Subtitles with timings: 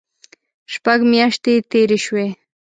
[0.73, 2.27] شپږ میاشتې تېرې شوې.